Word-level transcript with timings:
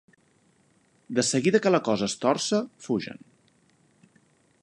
De 1.19 1.25
seguida 1.27 1.61
que 1.65 1.73
la 1.75 1.81
cosa 1.89 2.09
es 2.13 2.17
torça, 2.25 2.63
fugen. 2.89 3.21